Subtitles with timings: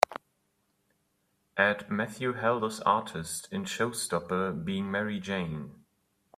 [1.57, 5.85] add Matthew Helders artist in Showstopper Being Mary Jane